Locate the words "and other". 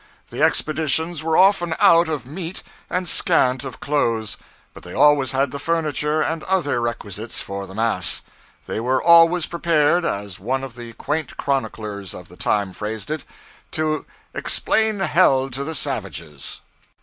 6.23-6.81